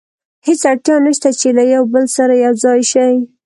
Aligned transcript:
هېڅ 0.47 0.61
اړتیا 0.71 0.95
نه 1.05 1.11
شته 1.17 1.29
چې 1.39 1.47
له 1.57 1.63
یو 1.73 1.83
بل 1.93 2.05
سره 2.17 2.33
یو 2.45 2.53
ځای 2.63 2.79
شي. 2.91 3.09